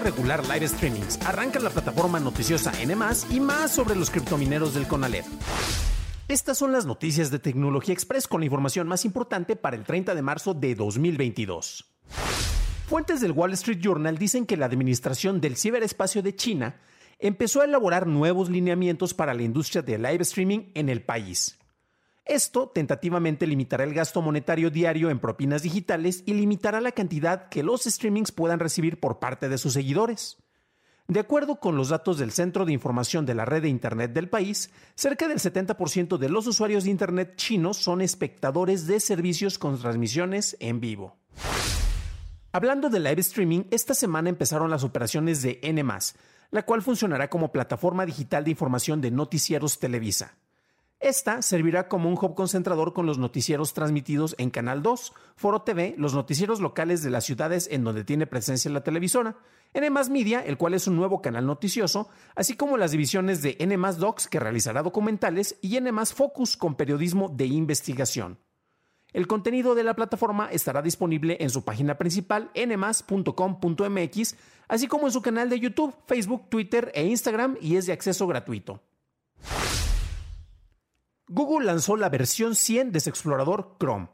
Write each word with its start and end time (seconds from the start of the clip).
Regular 0.00 0.46
live 0.46 0.68
streamings. 0.68 1.18
Arranca 1.26 1.58
la 1.58 1.70
plataforma 1.70 2.20
noticiosa 2.20 2.72
N+, 2.80 2.94
y 3.30 3.40
más 3.40 3.74
sobre 3.74 3.96
los 3.96 4.10
criptomineros 4.10 4.74
del 4.74 4.86
Conalep. 4.86 5.24
Estas 6.28 6.58
son 6.58 6.72
las 6.72 6.86
noticias 6.86 7.30
de 7.30 7.38
Tecnología 7.38 7.94
Express 7.94 8.26
con 8.26 8.40
la 8.40 8.46
información 8.46 8.88
más 8.88 9.04
importante 9.04 9.54
para 9.54 9.76
el 9.76 9.84
30 9.84 10.14
de 10.14 10.22
marzo 10.22 10.54
de 10.54 10.74
2022. 10.74 11.84
Fuentes 12.88 13.20
del 13.20 13.32
Wall 13.32 13.52
Street 13.52 13.78
Journal 13.80 14.18
dicen 14.18 14.46
que 14.46 14.56
la 14.56 14.66
administración 14.66 15.40
del 15.40 15.56
ciberespacio 15.56 16.22
de 16.22 16.34
China 16.34 16.80
empezó 17.18 17.60
a 17.60 17.64
elaborar 17.64 18.06
nuevos 18.06 18.50
lineamientos 18.50 19.14
para 19.14 19.34
la 19.34 19.42
industria 19.42 19.82
de 19.82 19.98
live 19.98 20.22
streaming 20.22 20.70
en 20.74 20.88
el 20.88 21.02
país. 21.02 21.58
Esto 22.26 22.68
tentativamente 22.68 23.46
limitará 23.46 23.84
el 23.84 23.94
gasto 23.94 24.20
monetario 24.20 24.68
diario 24.68 25.10
en 25.10 25.20
propinas 25.20 25.62
digitales 25.62 26.24
y 26.26 26.34
limitará 26.34 26.80
la 26.80 26.90
cantidad 26.90 27.48
que 27.48 27.62
los 27.62 27.84
streamings 27.84 28.32
puedan 28.32 28.58
recibir 28.58 28.98
por 28.98 29.20
parte 29.20 29.48
de 29.48 29.58
sus 29.58 29.74
seguidores. 29.74 30.36
De 31.06 31.20
acuerdo 31.20 31.60
con 31.60 31.76
los 31.76 31.90
datos 31.90 32.18
del 32.18 32.32
Centro 32.32 32.64
de 32.64 32.72
Información 32.72 33.26
de 33.26 33.36
la 33.36 33.44
Red 33.44 33.62
de 33.62 33.68
Internet 33.68 34.12
del 34.12 34.28
país, 34.28 34.70
cerca 34.96 35.28
del 35.28 35.38
70% 35.38 36.18
de 36.18 36.28
los 36.28 36.48
usuarios 36.48 36.82
de 36.82 36.90
Internet 36.90 37.36
chinos 37.36 37.76
son 37.76 38.00
espectadores 38.00 38.88
de 38.88 38.98
servicios 38.98 39.56
con 39.56 39.78
transmisiones 39.78 40.56
en 40.58 40.80
vivo. 40.80 41.16
Hablando 42.50 42.88
de 42.88 42.98
live 42.98 43.20
streaming, 43.20 43.64
esta 43.70 43.94
semana 43.94 44.30
empezaron 44.30 44.68
las 44.68 44.82
operaciones 44.82 45.42
de 45.42 45.60
N, 45.62 45.84
la 46.50 46.64
cual 46.64 46.82
funcionará 46.82 47.30
como 47.30 47.52
plataforma 47.52 48.04
digital 48.04 48.42
de 48.42 48.50
información 48.50 49.00
de 49.00 49.12
noticieros 49.12 49.78
Televisa. 49.78 50.34
Esta 50.98 51.42
servirá 51.42 51.88
como 51.88 52.08
un 52.08 52.18
hub 52.20 52.34
concentrador 52.34 52.94
con 52.94 53.04
los 53.04 53.18
noticieros 53.18 53.74
transmitidos 53.74 54.34
en 54.38 54.50
Canal 54.50 54.82
2, 54.82 55.12
Foro 55.36 55.60
TV, 55.60 55.94
los 55.98 56.14
noticieros 56.14 56.60
locales 56.60 57.02
de 57.02 57.10
las 57.10 57.24
ciudades 57.24 57.68
en 57.70 57.84
donde 57.84 58.02
tiene 58.02 58.26
presencia 58.26 58.70
la 58.70 58.82
televisora, 58.82 59.36
N 59.74 59.90
Media, 59.90 60.40
el 60.40 60.56
cual 60.56 60.72
es 60.72 60.86
un 60.86 60.96
nuevo 60.96 61.20
canal 61.20 61.44
noticioso, 61.44 62.08
así 62.34 62.56
como 62.56 62.78
las 62.78 62.92
divisiones 62.92 63.42
de 63.42 63.56
N 63.60 63.76
Docs, 63.76 64.26
que 64.26 64.40
realizará 64.40 64.82
documentales, 64.82 65.58
y 65.60 65.76
N 65.76 65.92
Focus, 66.06 66.56
con 66.56 66.76
periodismo 66.76 67.28
de 67.28 67.44
investigación. 67.44 68.38
El 69.12 69.26
contenido 69.26 69.74
de 69.74 69.84
la 69.84 69.94
plataforma 69.94 70.48
estará 70.50 70.80
disponible 70.80 71.36
en 71.40 71.50
su 71.50 71.62
página 71.62 71.98
principal 71.98 72.50
nmas.com.mx, 72.54 74.36
así 74.68 74.88
como 74.88 75.06
en 75.06 75.12
su 75.12 75.20
canal 75.20 75.50
de 75.50 75.60
YouTube, 75.60 75.94
Facebook, 76.06 76.48
Twitter 76.48 76.90
e 76.94 77.04
Instagram 77.04 77.58
y 77.60 77.76
es 77.76 77.84
de 77.84 77.92
acceso 77.92 78.26
gratuito. 78.26 78.80
Google 81.28 81.66
lanzó 81.66 81.96
la 81.96 82.08
versión 82.08 82.54
100 82.54 82.92
de 82.92 83.00
su 83.00 83.10
explorador 83.10 83.76
Chrome. 83.80 84.08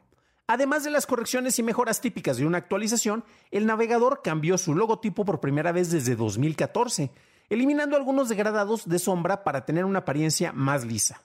Además 0.47 0.83
de 0.83 0.91
las 0.91 1.07
correcciones 1.07 1.59
y 1.59 1.63
mejoras 1.63 2.01
típicas 2.01 2.39
de 2.39 2.47
una 2.47 2.59
actualización, 2.59 3.25
el 3.51 3.67
navegador 3.67 4.23
cambió 4.23 4.57
su 4.57 4.75
logotipo 4.75 5.25
por 5.25 5.41
primera 5.41 5.73
vez 5.73 5.91
desde 5.91 6.17
2014, 6.17 7.11
eliminando 7.51 7.97
algunos 7.97 8.31
degradados 8.31 8.89
de 8.89 8.99
sombra 8.99 9.45
para 9.45 9.67
tener 9.67 9.85
una 9.85 10.01
apariencia 10.01 10.53
más 10.53 10.87
lisa. 10.87 11.23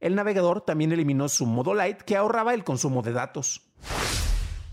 El 0.00 0.14
navegador 0.14 0.60
también 0.60 0.92
eliminó 0.92 1.28
su 1.28 1.46
modo 1.46 1.72
light 1.74 2.02
que 2.02 2.16
ahorraba 2.16 2.52
el 2.52 2.64
consumo 2.64 3.02
de 3.02 3.12
datos. 3.12 3.62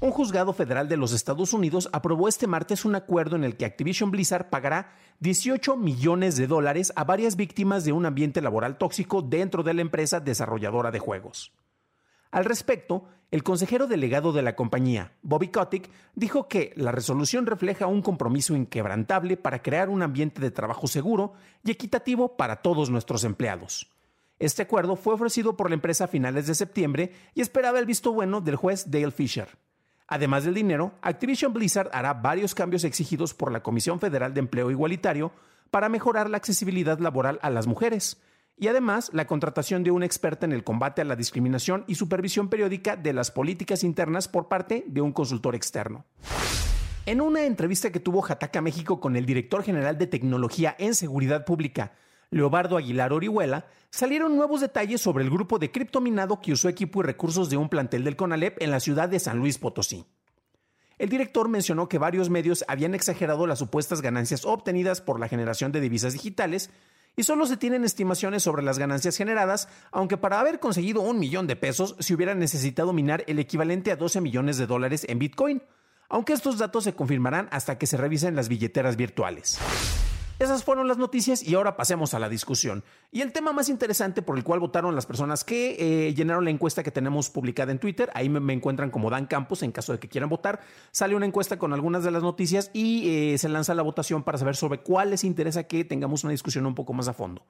Un 0.01 0.11
juzgado 0.11 0.53
federal 0.53 0.87
de 0.87 0.95
los 0.95 1.11
Estados 1.11 1.51
Unidos 1.51 1.89
aprobó 1.91 2.29
este 2.29 2.47
martes 2.47 2.85
un 2.85 2.95
acuerdo 2.95 3.35
en 3.35 3.43
el 3.43 3.57
que 3.57 3.65
Activision 3.65 4.11
Blizzard 4.11 4.49
pagará 4.49 4.93
18 5.19 5.75
millones 5.75 6.37
de 6.37 6.47
dólares 6.47 6.93
a 6.95 7.03
varias 7.03 7.35
víctimas 7.35 7.83
de 7.83 7.91
un 7.91 8.05
ambiente 8.05 8.41
laboral 8.41 8.77
tóxico 8.77 9.21
dentro 9.21 9.61
de 9.61 9.73
la 9.73 9.81
empresa 9.81 10.21
desarrolladora 10.21 10.91
de 10.91 10.99
juegos. 10.99 11.51
Al 12.31 12.45
respecto, 12.45 13.09
el 13.29 13.43
consejero 13.43 13.87
delegado 13.87 14.31
de 14.31 14.41
la 14.41 14.55
compañía, 14.55 15.11
Bobby 15.21 15.49
Kotick, 15.49 15.89
dijo 16.15 16.47
que 16.47 16.71
la 16.77 16.93
resolución 16.93 17.45
refleja 17.45 17.87
un 17.87 18.01
compromiso 18.01 18.55
inquebrantable 18.55 19.35
para 19.35 19.61
crear 19.61 19.89
un 19.89 20.01
ambiente 20.01 20.39
de 20.39 20.51
trabajo 20.51 20.87
seguro 20.87 21.33
y 21.65 21.71
equitativo 21.71 22.37
para 22.37 22.61
todos 22.61 22.89
nuestros 22.89 23.25
empleados. 23.25 23.91
Este 24.39 24.61
acuerdo 24.61 24.95
fue 24.95 25.15
ofrecido 25.15 25.57
por 25.57 25.69
la 25.69 25.73
empresa 25.73 26.05
a 26.05 26.07
finales 26.07 26.47
de 26.47 26.55
septiembre 26.55 27.11
y 27.35 27.41
esperaba 27.41 27.79
el 27.79 27.85
visto 27.85 28.13
bueno 28.13 28.39
del 28.39 28.55
juez 28.55 28.89
Dale 28.89 29.11
Fisher. 29.11 29.49
Además 30.11 30.43
del 30.43 30.55
dinero, 30.55 30.93
Activision 31.03 31.53
Blizzard 31.53 31.91
hará 31.93 32.15
varios 32.15 32.55
cambios 32.55 32.83
exigidos 32.83 33.35
por 33.35 33.51
la 33.51 33.61
Comisión 33.61 33.99
Federal 33.99 34.33
de 34.33 34.39
Empleo 34.39 34.71
Igualitario 34.71 35.31
para 35.69 35.87
mejorar 35.87 36.31
la 36.31 36.37
accesibilidad 36.37 36.97
laboral 36.97 37.37
a 37.43 37.51
las 37.51 37.67
mujeres 37.67 38.19
y 38.57 38.67
además 38.67 39.11
la 39.13 39.27
contratación 39.27 39.83
de 39.83 39.91
un 39.91 40.01
experta 40.01 40.47
en 40.47 40.51
el 40.51 40.63
combate 40.63 41.03
a 41.03 41.05
la 41.05 41.15
discriminación 41.15 41.83
y 41.85 41.93
supervisión 41.93 42.49
periódica 42.49 42.95
de 42.95 43.13
las 43.13 43.29
políticas 43.29 43.83
internas 43.83 44.27
por 44.27 44.47
parte 44.47 44.83
de 44.87 44.99
un 44.99 45.13
consultor 45.13 45.53
externo. 45.53 46.05
En 47.05 47.21
una 47.21 47.43
entrevista 47.43 47.91
que 47.91 47.99
tuvo 47.99 48.23
Jataca 48.23 48.61
México 48.61 48.99
con 48.99 49.15
el 49.15 49.27
director 49.27 49.63
general 49.63 49.99
de 49.99 50.07
Tecnología 50.07 50.75
en 50.79 50.95
Seguridad 50.95 51.45
Pública, 51.45 51.93
Leobardo 52.31 52.77
Aguilar 52.77 53.11
Orihuela, 53.11 53.65
salieron 53.89 54.35
nuevos 54.35 54.61
detalles 54.61 55.01
sobre 55.01 55.23
el 55.23 55.29
grupo 55.29 55.57
de 55.57 55.71
criptominado 55.71 56.39
que 56.41 56.51
usó 56.51 56.69
equipo 56.69 57.01
y 57.01 57.05
recursos 57.05 57.49
de 57.49 57.57
un 57.57 57.69
plantel 57.69 58.03
del 58.03 58.15
CONALEP 58.15 58.61
en 58.61 58.71
la 58.71 58.79
ciudad 58.79 59.09
de 59.09 59.19
San 59.19 59.39
Luis 59.39 59.57
Potosí. 59.57 60.05
El 60.99 61.09
director 61.09 61.47
mencionó 61.47 61.87
que 61.87 61.97
varios 61.97 62.29
medios 62.29 62.65
habían 62.67 62.93
exagerado 62.93 63.47
las 63.47 63.59
supuestas 63.59 64.01
ganancias 64.01 64.45
obtenidas 64.45 65.01
por 65.01 65.19
la 65.19 65.29
generación 65.29 65.71
de 65.71 65.79
divisas 65.79 66.13
digitales 66.13 66.69
y 67.15 67.23
solo 67.23 67.45
se 67.45 67.57
tienen 67.57 67.83
estimaciones 67.83 68.43
sobre 68.43 68.63
las 68.63 68.77
ganancias 68.77 69.17
generadas, 69.17 69.69
aunque 69.91 70.17
para 70.17 70.39
haber 70.39 70.59
conseguido 70.59 71.01
un 71.01 71.17
millón 71.17 71.47
de 71.47 71.55
pesos 71.55 71.95
se 71.99 72.13
hubiera 72.13 72.35
necesitado 72.35 72.93
minar 72.93 73.23
el 73.27 73.39
equivalente 73.39 73.91
a 73.91 73.95
12 73.95 74.21
millones 74.21 74.57
de 74.57 74.67
dólares 74.67 75.05
en 75.09 75.19
Bitcoin, 75.19 75.63
aunque 76.09 76.33
estos 76.33 76.57
datos 76.57 76.83
se 76.83 76.93
confirmarán 76.93 77.47
hasta 77.51 77.77
que 77.77 77.87
se 77.87 77.97
revisen 77.97 78.35
las 78.35 78.49
billeteras 78.49 78.95
virtuales. 78.95 79.59
Esas 80.39 80.63
fueron 80.63 80.87
las 80.87 80.97
noticias 80.97 81.43
y 81.43 81.55
ahora 81.55 81.75
pasemos 81.75 82.13
a 82.13 82.19
la 82.19 82.29
discusión. 82.29 82.81
Y 83.11 83.19
el 83.19 83.33
tema 83.33 83.51
más 83.51 83.67
interesante 83.67 84.21
por 84.21 84.37
el 84.37 84.45
cual 84.45 84.61
votaron 84.61 84.95
las 84.95 85.05
personas 85.05 85.43
que 85.43 85.75
eh, 86.07 86.13
llenaron 86.13 86.45
la 86.45 86.49
encuesta 86.49 86.81
que 86.81 86.91
tenemos 86.91 87.29
publicada 87.29 87.73
en 87.73 87.79
Twitter, 87.79 88.09
ahí 88.13 88.29
me, 88.29 88.53
encuentran 88.53 88.89
como 88.89 89.09
Dan 89.09 89.25
Campos 89.25 89.63
en 89.63 89.73
caso 89.73 89.91
de 89.91 89.99
que 89.99 90.07
quieran 90.07 90.29
votar, 90.29 90.61
sale 90.91 91.13
una 91.13 91.25
encuesta 91.25 91.59
con 91.59 91.73
algunas 91.73 92.05
de 92.05 92.11
las 92.11 92.23
noticias 92.23 92.71
y 92.73 93.33
eh, 93.33 93.37
se 93.37 93.49
lanza 93.49 93.73
la 93.73 93.81
votación 93.81 94.23
para 94.23 94.37
saber 94.37 94.55
sobre 94.55 94.79
cuál 94.79 95.09
les 95.09 95.25
interesa 95.25 95.65
que 95.65 95.83
tengamos 95.83 96.23
una 96.23 96.31
discusión 96.31 96.65
un 96.65 96.73
poco 96.73 96.93
más 96.93 97.09
a 97.09 97.13
fondo. 97.13 97.45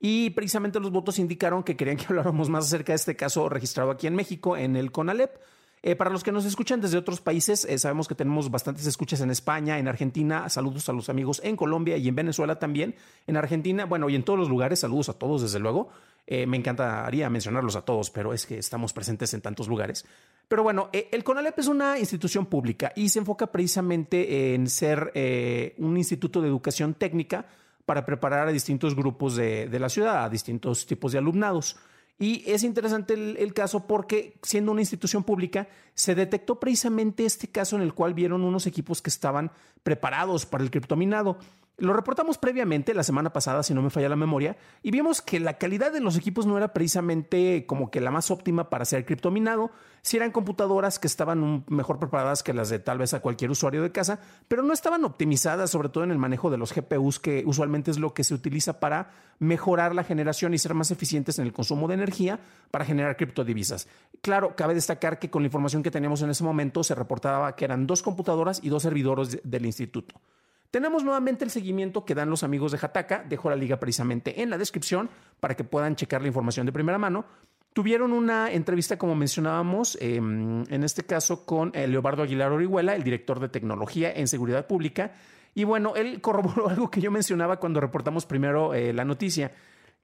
Y 0.00 0.30
precisamente 0.30 0.80
los 0.80 0.90
votos 0.90 1.18
indicaron 1.18 1.62
que 1.62 1.76
querían 1.76 1.98
que 1.98 2.06
habláramos 2.08 2.48
más 2.48 2.64
acerca 2.64 2.92
de 2.92 2.96
este 2.96 3.16
caso 3.16 3.50
registrado 3.50 3.90
aquí 3.90 4.06
en 4.06 4.14
México, 4.14 4.56
en 4.56 4.76
el 4.76 4.92
CONALEP. 4.92 5.30
Eh, 5.82 5.96
para 5.96 6.10
los 6.10 6.22
que 6.22 6.30
nos 6.30 6.44
escuchan 6.44 6.82
desde 6.82 6.98
otros 6.98 7.22
países, 7.22 7.64
eh, 7.64 7.78
sabemos 7.78 8.06
que 8.06 8.14
tenemos 8.14 8.50
bastantes 8.50 8.86
escuchas 8.86 9.22
en 9.22 9.30
España, 9.30 9.78
en 9.78 9.88
Argentina, 9.88 10.46
saludos 10.50 10.86
a 10.90 10.92
los 10.92 11.08
amigos 11.08 11.40
en 11.42 11.56
Colombia 11.56 11.96
y 11.96 12.06
en 12.06 12.14
Venezuela 12.14 12.58
también, 12.58 12.94
en 13.26 13.38
Argentina, 13.38 13.86
bueno, 13.86 14.10
y 14.10 14.14
en 14.14 14.22
todos 14.22 14.38
los 14.38 14.50
lugares, 14.50 14.80
saludos 14.80 15.08
a 15.08 15.14
todos 15.14 15.40
desde 15.40 15.58
luego. 15.58 15.88
Eh, 16.26 16.46
me 16.46 16.58
encantaría 16.58 17.30
mencionarlos 17.30 17.76
a 17.76 17.82
todos, 17.82 18.10
pero 18.10 18.34
es 18.34 18.44
que 18.44 18.58
estamos 18.58 18.92
presentes 18.92 19.32
en 19.32 19.40
tantos 19.40 19.68
lugares. 19.68 20.04
Pero 20.48 20.62
bueno, 20.62 20.90
el 20.92 21.24
CONALEP 21.24 21.58
es 21.60 21.68
una 21.68 21.98
institución 21.98 22.44
pública 22.46 22.92
y 22.94 23.08
se 23.08 23.20
enfoca 23.20 23.46
precisamente 23.46 24.54
en 24.54 24.68
ser 24.68 25.12
un 25.78 25.96
instituto 25.96 26.42
de 26.42 26.48
educación 26.48 26.94
técnica 26.94 27.46
para 27.86 28.04
preparar 28.04 28.48
a 28.48 28.52
distintos 28.52 28.94
grupos 28.94 29.36
de, 29.36 29.68
de 29.68 29.78
la 29.78 29.88
ciudad, 29.88 30.24
a 30.24 30.28
distintos 30.28 30.86
tipos 30.86 31.12
de 31.12 31.18
alumnados. 31.18 31.76
Y 32.20 32.44
es 32.46 32.64
interesante 32.64 33.14
el, 33.14 33.54
caso 33.54 33.86
porque, 33.86 34.34
siendo 34.42 34.72
una 34.72 34.82
institución 34.82 35.24
pública, 35.24 35.68
se 35.94 36.14
detectó 36.14 36.60
precisamente 36.60 37.24
este 37.24 37.48
caso 37.48 37.76
en 37.76 37.82
el 37.82 37.94
cual 37.94 38.12
vieron 38.12 38.44
unos 38.44 38.66
equipos 38.66 39.00
que 39.00 39.08
estaban 39.08 39.50
preparados 39.82 40.44
para 40.44 40.62
el 40.62 40.70
criptominado. 40.70 41.38
Lo 41.80 41.94
reportamos 41.94 42.36
previamente 42.36 42.92
la 42.92 43.02
semana 43.02 43.32
pasada, 43.32 43.62
si 43.62 43.72
no 43.72 43.80
me 43.80 43.88
falla 43.88 44.10
la 44.10 44.16
memoria, 44.16 44.58
y 44.82 44.90
vimos 44.90 45.22
que 45.22 45.40
la 45.40 45.56
calidad 45.56 45.90
de 45.90 46.00
los 46.00 46.14
equipos 46.14 46.44
no 46.44 46.58
era 46.58 46.74
precisamente 46.74 47.64
como 47.64 47.90
que 47.90 48.02
la 48.02 48.10
más 48.10 48.30
óptima 48.30 48.68
para 48.68 48.84
ser 48.84 49.06
criptominado. 49.06 49.70
Si 50.02 50.18
eran 50.18 50.30
computadoras 50.30 50.98
que 50.98 51.06
estaban 51.06 51.64
mejor 51.68 51.98
preparadas 51.98 52.42
que 52.42 52.52
las 52.52 52.68
de 52.68 52.80
tal 52.80 52.98
vez 52.98 53.14
a 53.14 53.20
cualquier 53.20 53.50
usuario 53.50 53.82
de 53.82 53.92
casa, 53.92 54.20
pero 54.46 54.62
no 54.62 54.74
estaban 54.74 55.06
optimizadas, 55.06 55.70
sobre 55.70 55.88
todo 55.88 56.04
en 56.04 56.10
el 56.10 56.18
manejo 56.18 56.50
de 56.50 56.58
los 56.58 56.74
GPUs, 56.74 57.18
que 57.18 57.44
usualmente 57.46 57.90
es 57.90 57.98
lo 57.98 58.12
que 58.12 58.24
se 58.24 58.34
utiliza 58.34 58.78
para 58.78 59.12
mejorar 59.38 59.94
la 59.94 60.04
generación 60.04 60.52
y 60.52 60.58
ser 60.58 60.74
más 60.74 60.90
eficientes 60.90 61.38
en 61.38 61.46
el 61.46 61.54
consumo 61.54 61.88
de 61.88 61.94
energía 61.94 62.40
para 62.70 62.84
generar 62.84 63.16
criptodivisas. 63.16 63.88
Claro, 64.20 64.54
cabe 64.54 64.74
destacar 64.74 65.18
que 65.18 65.30
con 65.30 65.42
la 65.42 65.46
información 65.46 65.82
que 65.82 65.90
teníamos 65.90 66.20
en 66.20 66.28
ese 66.28 66.44
momento 66.44 66.84
se 66.84 66.94
reportaba 66.94 67.56
que 67.56 67.64
eran 67.64 67.86
dos 67.86 68.02
computadoras 68.02 68.60
y 68.62 68.68
dos 68.68 68.82
servidores 68.82 69.40
del 69.42 69.64
instituto. 69.64 70.20
Tenemos 70.70 71.02
nuevamente 71.02 71.44
el 71.44 71.50
seguimiento 71.50 72.04
que 72.04 72.14
dan 72.14 72.30
los 72.30 72.44
amigos 72.44 72.70
de 72.72 72.78
Hataka. 72.80 73.24
Dejo 73.28 73.50
la 73.50 73.56
liga 73.56 73.80
precisamente 73.80 74.40
en 74.40 74.50
la 74.50 74.58
descripción 74.58 75.10
para 75.40 75.56
que 75.56 75.64
puedan 75.64 75.96
checar 75.96 76.22
la 76.22 76.28
información 76.28 76.64
de 76.66 76.72
primera 76.72 76.98
mano. 76.98 77.24
Tuvieron 77.72 78.12
una 78.12 78.52
entrevista, 78.52 78.96
como 78.96 79.14
mencionábamos, 79.14 79.98
em, 80.00 80.64
en 80.68 80.84
este 80.84 81.04
caso 81.04 81.44
con 81.44 81.72
eh, 81.74 81.86
Leobardo 81.86 82.22
Aguilar 82.22 82.52
Orihuela, 82.52 82.94
el 82.94 83.02
director 83.02 83.40
de 83.40 83.48
tecnología 83.48 84.12
en 84.12 84.28
seguridad 84.28 84.66
pública. 84.66 85.12
Y 85.54 85.64
bueno, 85.64 85.96
él 85.96 86.20
corroboró 86.22 86.68
algo 86.68 86.90
que 86.90 87.00
yo 87.00 87.10
mencionaba 87.10 87.58
cuando 87.58 87.80
reportamos 87.80 88.26
primero 88.26 88.74
eh, 88.74 88.92
la 88.92 89.04
noticia 89.04 89.52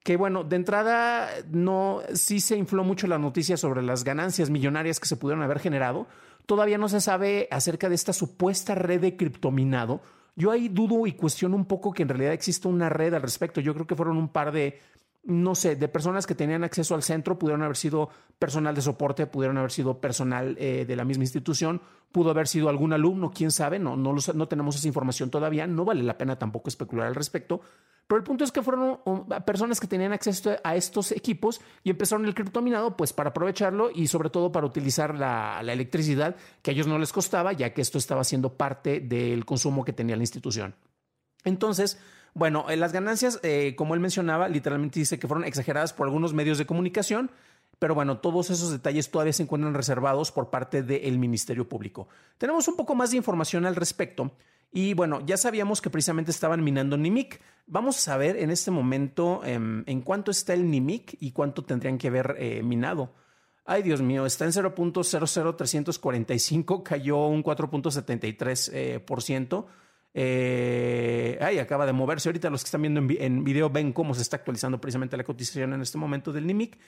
que 0.03 0.17
bueno, 0.17 0.45
de 0.45 0.55
entrada 0.55 1.29
no 1.51 2.01
sí 2.15 2.39
se 2.39 2.57
infló 2.57 2.85
mucho 2.85 3.09
la 3.09 3.19
noticia 3.19 3.57
sobre 3.57 3.83
las 3.83 4.05
ganancias 4.05 4.51
millonarias 4.51 5.01
que 5.01 5.09
se 5.09 5.17
pudieron 5.17 5.43
haber 5.43 5.59
generado. 5.59 6.07
Todavía 6.47 6.79
no 6.79 6.89
se 6.89 7.01
sabe 7.01 7.49
acerca 7.51 7.89
de 7.89 7.97
esta 7.97 8.13
supuesta 8.13 8.77
red 8.77 9.01
de 9.01 9.17
criptominado 9.17 10.01
yo 10.37 10.50
ahí 10.50 10.69
dudo 10.69 11.06
y 11.06 11.12
cuestiono 11.12 11.56
un 11.56 11.65
poco 11.65 11.93
que 11.93 12.03
en 12.03 12.11
realidad 12.11 12.33
exista 12.33 12.69
una 12.69 12.91
red 12.91 13.15
al 13.15 13.23
respecto. 13.23 13.61
Yo 13.61 13.73
creo 13.75 13.87
que 13.87 13.97
fueron 13.97 14.19
un 14.19 14.29
par 14.29 14.53
de, 14.53 14.79
no 15.26 15.56
sé, 15.56 15.75
de 15.75 15.88
personas 15.88 16.25
que 16.25 16.37
tenían 16.37 16.62
acceso 16.62 16.94
al 16.94 17.02
centro, 17.02 17.38
pudieron 17.38 17.62
haber 17.62 17.76
sido 17.76 18.11
personal 18.38 18.75
de 18.75 18.81
soporte, 18.81 19.26
pudieron 19.26 19.58
haber 19.58 19.73
sido 19.73 20.00
personal 20.00 20.56
eh, 20.58 20.84
de 20.87 20.96
la 20.96 21.05
misma 21.05 21.25
institución, 21.25 21.82
pudo 22.12 22.31
haber 22.31 22.46
sido 22.46 22.69
algún 22.69 22.93
alumno, 22.93 23.32
quién 23.34 23.50
sabe, 23.50 23.78
no, 23.81 23.96
no, 23.96 24.49
tenemos 24.49 24.76
esa 24.76 24.87
información 24.87 25.28
todavía, 25.28 25.67
no 25.67 25.84
vale 25.84 26.05
la 26.05 26.17
pena 26.17 26.38
tampoco 26.38 26.69
especular 26.69 27.08
al 27.08 27.17
respecto, 27.17 27.61
pero 28.06 28.19
el 28.19 28.25
punto 28.25 28.44
es 28.44 28.52
que 28.52 28.62
fueron 28.62 29.00
personas 29.44 29.81
que 29.81 29.88
tenían 29.88 30.12
acceso 30.12 30.56
a 30.62 30.76
estos 30.76 31.11
equipos 31.11 31.61
y 31.82 31.90
empezaron 31.90 32.25
el 32.25 32.34
criptominado 32.34 32.96
pues 32.96 33.12
para 33.12 33.31
aprovecharlo 33.31 33.90
y 33.93 34.06
sobre 34.06 34.31
todo 34.31 34.52
para 34.52 34.64
utilizar 34.64 35.17
la, 35.17 35.58
electricidad 35.61 36.37
que 36.62 36.70
a 36.70 36.75
ellos 36.75 36.87
no 36.87 37.00
les 37.00 37.12
costaba, 37.12 37.52
ya 37.52 37.75
que 37.75 37.82
esto 37.82 37.99
estaba 37.99 38.22
siendo 38.22 38.56
parte 38.56 39.00
del 39.00 39.44
consumo 39.44 39.84
que 39.84 39.93
tenía 39.93 40.14
la 40.14 40.22
institución. 40.22 40.76
Entonces, 41.43 41.99
bueno, 42.37 42.67
las 42.77 42.93
ganancias, 42.93 43.41
eh, 43.43 43.75
como 43.79 43.94
él 43.94 44.00
mencionaba, 44.00 44.50
literalmente 44.50 45.00
dice 45.00 45.19
que 45.19 45.27
fueron 45.27 45.47
exageradas 45.47 45.94
por 45.94 46.06
algunos 46.06 46.35
medios 46.35 46.59
de 46.59 46.67
comunicación, 46.67 47.31
pero 47.79 47.94
bueno, 47.94 48.19
todos 48.19 48.50
esos 48.50 48.71
detalles 48.71 49.11
todavía 49.11 49.33
se 49.33 49.44
encuentran 49.44 49.73
reservados 49.73 50.33
por 50.33 50.50
parte 50.50 50.83
del 50.83 51.19
Ministerio 51.19 51.67
Público. 51.67 52.09
Tenemos 52.37 52.69
un 52.69 52.77
poco 52.77 52.94
más 52.94 53.12
de 53.12 53.17
información 53.17 53.65
al 53.65 53.75
respecto. 53.75 54.33
Y 54.71 54.93
bueno, 54.93 55.23
ya 55.25 55.38
sabíamos 55.38 55.81
que 55.81 55.88
precisamente 55.88 56.31
estaban 56.31 56.62
minando 56.62 56.99
Nimic. 56.99 57.41
Vamos 57.67 57.97
a 57.97 58.00
saber 58.00 58.37
en 58.37 58.50
este 58.50 58.71
momento 58.71 59.41
em, 59.43 59.82
en 59.87 60.03
cuánto 60.03 60.31
está 60.31 60.53
el 60.53 60.71
Nimic 60.71 61.17
y 61.19 61.32
cuánto 61.32 61.65
tendrían 61.65 61.97
que 61.97 62.09
haber 62.09 62.37
eh, 62.39 62.62
minado. 62.62 63.15
Ay, 63.65 63.82
Dios 63.82 64.03
mío, 64.03 64.27
está 64.27 64.44
en 64.44 64.53
0.00345, 64.53 66.82
cayó 66.82 67.29
un 67.29 67.43
4.73%. 67.43 68.75
Eh. 68.75 69.03
Eh, 70.19 71.39
ay, 71.43 71.59
acaba 71.59 71.85
de 71.85 71.93
moverse. 71.93 72.31
Ahorita 72.31 72.49
los 72.49 72.63
que 72.63 72.69
están 72.69 72.81
viendo 72.81 73.01
en, 73.01 73.17
en, 73.21 73.45
video 73.45 73.69
ven 73.69 73.93
cómo 73.93 74.15
se 74.15 74.23
está 74.23 74.37
actualizando 74.37 74.81
precisamente 74.81 75.15
la 75.15 75.25
cotización 75.25 75.75
en 75.75 75.83
este 75.83 75.99
momento 75.99 76.33
del 76.33 76.47
NIMIC. 76.47 76.79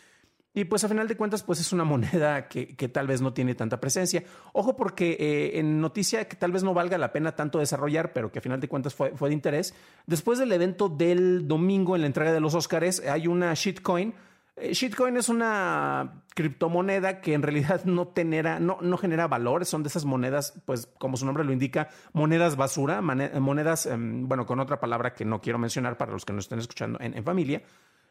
Y 0.55 0.65
pues 0.65 0.83
a 0.83 0.89
final 0.89 1.07
de 1.07 1.15
cuentas, 1.15 1.43
pues 1.43 1.61
es 1.61 1.75
una 1.75 1.85
moneda 1.85 2.49
que, 2.49 2.67
tal 2.89 3.07
vez 3.07 3.21
no 3.21 3.35
tiene 3.35 3.55
tanta 3.55 3.81
presencia. 3.81 4.25
Ojo 4.55 4.77
porque 4.77 5.17
eh, 5.21 5.59
en 5.59 5.79
noticia 5.79 6.27
que 6.27 6.37
tal 6.37 6.53
vez 6.53 6.65
no 6.65 6.73
valga 6.73 6.97
la 6.97 7.13
pena 7.13 7.37
tanto 7.37 7.59
desarrollar, 7.59 8.15
pero 8.15 8.33
que 8.33 8.39
a 8.39 8.43
final 8.43 8.61
de 8.61 8.69
cuentas 8.69 8.95
fue, 8.95 9.11
fue 9.15 9.29
de 9.29 9.35
interés. 9.35 9.75
Después 10.07 10.39
del 10.39 10.51
evento 10.51 10.89
del 10.89 11.47
domingo 11.47 11.97
en 11.97 12.01
la 12.01 12.07
entrega 12.07 12.33
de 12.33 12.41
los 12.41 12.55
Óscares, 12.55 13.07
hay 13.07 13.27
una 13.27 13.53
shitcoin. 13.53 14.15
Eh, 14.61 14.73
shitcoin 14.73 15.17
es 15.17 15.29
una 15.29 16.23
criptomoneda 16.35 17.21
que 17.21 17.35
en 17.35 17.43
realidad 17.43 17.85
no, 17.85 18.13
genera, 18.15 18.61
no, 18.61 18.79
no 18.81 18.97
genera 18.97 19.27
valor, 19.27 19.65
son 19.65 19.83
de 19.83 19.89
esas 19.89 20.05
monedas, 20.05 20.61
pues 20.65 20.87
como 20.99 21.17
su 21.17 21.27
nombre 21.27 21.45
lo 21.45 21.53
indica, 21.53 21.89
monedas 22.13 22.57
basura, 22.57 23.01
monedas, 23.01 23.87
em, 23.87 24.29
bueno, 24.29 24.47
con 24.47 24.61
otra 24.61 24.81
palabra 24.81 25.15
que 25.15 25.25
no 25.25 25.41
quiero 25.41 25.59
mencionar 25.59 25.97
para 25.97 26.13
los 26.13 26.25
que 26.25 26.33
nos 26.33 26.45
estén 26.45 26.59
escuchando 26.59 26.99
en 27.01 27.25
familia, 27.25 27.63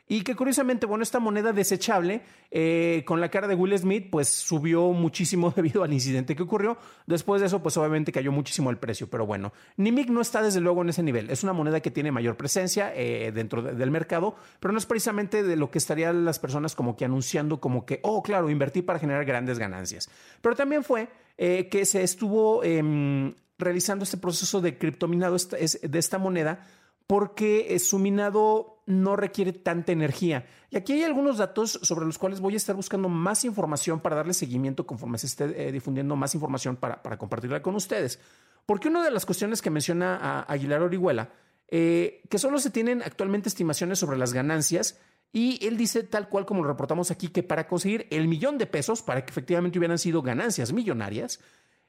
y 0.10 0.22
que 0.22 0.36
curiosamente, 0.36 0.86
bueno, 0.86 1.04
esta 1.04 1.20
moneda 1.20 1.52
desechable 1.52 2.22
eh, 2.50 3.04
con 3.06 3.20
la 3.20 3.30
cara 3.30 3.48
de 3.48 3.56
Will 3.56 3.78
Smith, 3.78 4.08
pues 4.10 4.30
subió 4.30 4.94
muchísimo 4.94 5.52
debido 5.56 5.84
al 5.84 5.92
incidente 5.92 6.36
que 6.36 6.44
ocurrió. 6.44 6.78
Después 7.06 7.42
de 7.42 7.48
eso, 7.48 7.62
pues 7.62 7.76
obviamente 7.76 8.14
cayó 8.14 8.32
muchísimo 8.32 8.70
el 8.70 8.78
precio. 8.78 9.10
Pero 9.10 9.26
bueno, 9.26 9.52
Nimic 9.76 10.10
no 10.10 10.22
está 10.22 10.42
desde 10.42 10.62
luego 10.62 10.82
en 10.82 10.90
ese 10.90 11.04
nivel. 11.04 11.30
Es 11.30 11.44
una 11.44 11.52
moneda 11.52 11.82
que 11.82 11.92
tiene 11.92 12.14
mayor 12.14 12.38
presencia 12.38 12.94
eh, 12.96 13.34
dentro 13.34 13.62
del 13.62 13.92
mercado, 13.92 14.36
pero 14.62 14.72
no 14.72 14.78
es 14.78 14.86
precisamente 14.86 15.44
de 15.44 15.56
lo 15.58 15.70
que 15.70 15.78
estarían 15.78 16.24
las 16.24 16.40
personas 16.40 16.74
como 16.74 16.96
que 16.96 17.04
anunciando 17.04 17.60
como 17.60 17.86
que, 17.86 18.00
oh, 18.04 18.24
claro, 18.24 18.50
invertí 18.50 18.82
para 18.82 19.00
generar 19.00 19.26
grandes 19.26 19.60
ganancias. 19.60 20.10
Pero 20.42 20.56
también 20.56 20.86
fue 20.86 21.10
eh, 21.38 21.68
que 21.70 21.86
se 21.86 22.02
estuvo 22.04 22.64
em, 22.64 23.36
realizando 23.58 24.04
este 24.04 24.18
proceso 24.18 24.62
de 24.62 24.78
criptominado 24.78 25.36
de 25.36 26.00
esta 26.00 26.18
moneda 26.18 26.66
porque 27.08 27.78
su 27.80 28.00
minado 28.00 28.77
no 28.88 29.16
requiere 29.16 29.54
tanta 29.54 29.92
energía. 29.92 30.48
Y 30.72 30.78
aquí 30.78 30.94
hay 30.94 31.04
algunos 31.04 31.38
datos 31.38 31.80
sobre 31.84 32.06
los 32.06 32.18
cuales 32.18 32.40
voy 32.40 32.56
a 32.56 32.58
estar 32.58 32.76
buscando 32.76 33.10
más 33.10 33.46
información 33.46 34.00
para 34.00 34.16
darle 34.16 34.34
seguimiento 34.34 34.88
conforme 34.88 35.18
se 35.18 35.28
esté 35.28 35.68
eh, 35.68 35.72
difundiendo 35.72 36.16
más 36.16 36.34
información 36.34 36.78
para, 36.78 37.02
compartirla 37.18 37.62
con 37.62 37.76
ustedes. 37.76 38.20
Porque 38.66 38.88
una 38.88 39.04
de 39.04 39.12
las 39.12 39.26
cuestiones 39.26 39.62
que 39.62 39.70
menciona 39.70 40.42
Aguilar 40.42 40.82
Orihuela, 40.82 41.30
eh, 41.68 42.24
que 42.30 42.40
solo 42.40 42.60
se 42.60 42.70
tienen 42.70 43.02
actualmente 43.02 43.50
estimaciones 43.50 44.00
sobre 44.00 44.18
las 44.18 44.34
ganancias, 44.34 44.98
y 45.34 45.66
él 45.66 45.78
dice, 45.78 46.04
tal 46.04 46.30
cual 46.30 46.46
como 46.46 46.64
lo 46.64 46.70
reportamos 46.70 47.12
aquí, 47.12 47.28
que 47.28 47.44
para 47.44 47.68
conseguir 47.68 48.08
el 48.10 48.28
millón 48.28 48.58
de 48.58 48.66
pesos, 48.66 49.02
para 49.02 49.26
que 49.26 49.32
efectivamente 49.32 49.78
hubieran 49.78 50.00
sido 50.00 50.22
ganancias 50.22 50.72
millonarias, 50.72 51.42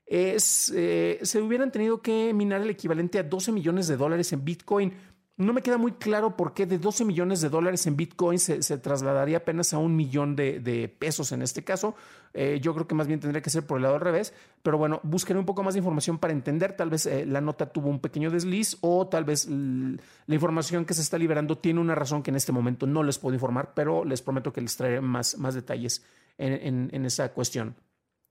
es, 0.05 0.73
eh, 0.75 1.21
se 1.23 1.41
hubieran 1.41 1.71
tenido 1.71 2.03
que 2.03 2.33
minar 2.35 2.63
el 2.63 2.71
equivalente 2.71 3.19
a 3.19 3.23
12 3.23 3.53
millones 3.53 3.87
de 3.87 3.97
dólares 3.97 4.33
en 4.33 4.45
Bitcoin. 4.45 4.95
No 5.39 5.53
me 5.53 5.63
queda 5.63 5.79
muy 5.79 5.93
claro 5.93 6.37
por 6.37 6.53
qué 6.53 6.67
de 6.67 6.79
12 6.79 7.05
millones 7.05 7.41
de 7.41 7.49
dólares 7.49 7.87
en 7.87 7.97
Bitcoin 7.97 8.41
se, 8.41 8.59
trasladaría 8.79 9.37
apenas 9.37 9.73
a 9.73 9.79
un 9.79 9.95
millón 9.95 10.35
de, 10.35 10.93
pesos 10.99 11.31
en 11.31 11.43
este 11.43 11.63
caso. 11.63 11.95
Eh, 12.35 12.59
yo 12.61 12.75
creo 12.75 12.89
que 12.89 12.97
más 12.97 13.07
bien 13.07 13.21
tendría 13.21 13.41
que 13.41 13.49
ser 13.49 13.65
por 13.65 13.77
el 13.79 13.85
lado 13.85 13.95
al 13.95 14.01
revés. 14.01 14.35
Pero 14.65 14.79
bueno, 14.79 14.99
buscaré 15.05 15.39
un 15.39 15.47
poco 15.47 15.63
más 15.63 15.75
de 15.75 15.79
información 15.79 16.19
para 16.19 16.33
entender. 16.33 16.73
Tal 16.73 16.91
vez 16.91 17.07
eh, 17.07 17.25
la 17.25 17.41
nota 17.41 17.67
tuvo 17.67 17.89
un 17.89 18.01
pequeño 18.01 18.33
desliz 18.33 18.79
o 18.81 19.07
tal 19.07 19.23
vez 19.23 19.47
la 19.49 20.35
información 20.35 20.85
que 20.85 20.95
se 20.95 21.03
está 21.03 21.17
liberando 21.17 21.57
tiene 21.57 21.79
una 21.79 21.95
razón 21.95 22.25
que 22.25 22.33
en 22.33 22.37
este 22.37 22.51
momento 22.51 22.89
no 22.89 23.05
les 23.05 23.21
puedo 23.21 23.35
informar, 23.35 23.75
pero 23.75 24.05
les 24.05 24.21
prometo 24.21 24.53
que 24.53 24.61
les 24.61 24.77
traeré 24.77 25.01
más, 25.01 25.39
más 25.39 25.55
detalles 25.55 26.05
en 26.37 27.05
esa 27.05 27.33
cuestión. 27.33 27.77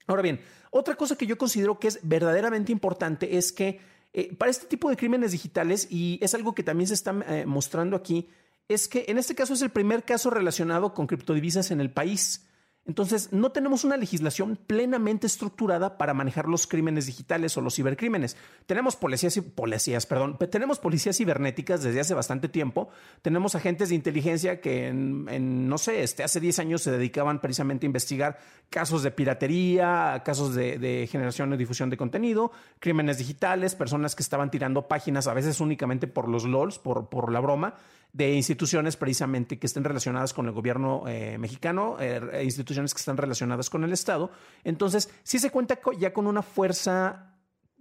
Ahora 0.07 0.21
bien, 0.21 0.39
otra 0.71 0.95
cosa 0.95 1.17
que 1.17 1.25
yo 1.25 1.37
considero 1.37 1.79
que 1.79 1.89
es 1.89 1.99
verdaderamente 2.01 2.71
importante 2.71 3.37
es 3.37 3.51
que 3.51 3.79
eh, 4.13 4.35
para 4.35 4.51
este 4.51 4.67
tipo 4.67 4.89
de 4.89 4.97
crímenes 4.97 5.31
digitales, 5.31 5.87
y 5.89 6.19
es 6.21 6.33
algo 6.33 6.55
que 6.55 6.63
también 6.63 6.87
se 6.87 6.93
está 6.93 7.15
eh, 7.27 7.45
mostrando 7.45 7.95
aquí, 7.95 8.27
es 8.67 8.87
que 8.87 9.05
en 9.07 9.17
este 9.17 9.35
caso 9.35 9.53
es 9.53 9.61
el 9.61 9.69
primer 9.69 10.03
caso 10.03 10.29
relacionado 10.29 10.93
con 10.93 11.07
criptodivisas 11.07 11.71
en 11.71 11.79
el 11.79 11.91
país. 11.91 12.46
Entonces, 12.87 13.33
no 13.33 13.51
tenemos 13.51 13.83
una 13.83 13.97
legislación 13.97 14.55
plenamente 14.55 15.27
estructurada 15.27 15.97
para 15.97 16.13
manejar 16.13 16.47
los 16.47 16.67
crímenes 16.67 17.05
digitales 17.05 17.57
o 17.57 17.61
los 17.61 17.75
cibercrímenes. 17.75 18.37
Tenemos 18.65 18.95
policías, 18.95 19.35
y, 19.35 19.41
policías, 19.41 20.05
perdón, 20.05 20.37
tenemos 20.49 20.79
policías 20.79 21.17
cibernéticas 21.17 21.83
desde 21.83 21.99
hace 21.99 22.13
bastante 22.13 22.47
tiempo. 22.47 22.87
Tenemos 23.21 23.55
agentes 23.55 23.89
de 23.89 23.95
inteligencia 23.95 24.61
que, 24.61 24.87
en, 24.87 25.67
no 25.67 25.77
sé, 25.77 26.01
este, 26.01 26.23
hace 26.23 26.39
10 26.39 26.59
años 26.59 26.81
se 26.81 26.91
dedicaban 26.91 27.41
precisamente 27.41 27.85
a 27.85 27.87
investigar 27.87 28.39
casos 28.69 29.03
de 29.03 29.11
piratería, 29.11 30.21
casos 30.23 30.55
de, 30.55 31.07
generación 31.11 31.53
y 31.53 31.57
difusión 31.57 31.89
de 31.89 31.97
contenido, 31.97 32.53
crímenes 32.79 33.17
digitales, 33.17 33.75
personas 33.75 34.15
que 34.15 34.23
estaban 34.23 34.49
tirando 34.49 34.87
páginas 34.87 35.27
a 35.27 35.33
veces 35.33 35.59
únicamente 35.59 36.07
por 36.07 36.29
los 36.29 36.45
LOLs, 36.45 36.79
por 36.79 37.31
la 37.33 37.41
broma 37.41 37.75
de 38.13 38.33
instituciones 38.33 38.97
precisamente 38.97 39.59
que 39.59 39.67
estén 39.67 39.83
relacionadas 39.83 40.33
con 40.33 40.47
el 40.47 40.51
gobierno 40.51 41.03
eh, 41.07 41.37
mexicano, 41.37 41.97
eh, 41.99 42.41
instituciones 42.43 42.93
que 42.93 42.99
están 42.99 43.17
relacionadas 43.17 43.69
con 43.69 43.83
el 43.83 43.93
Estado. 43.93 44.31
Entonces, 44.63 45.09
sí 45.23 45.39
se 45.39 45.51
cuenta 45.51 45.79
ya 45.99 46.13
con 46.13 46.27
una 46.27 46.41
fuerza 46.41 47.33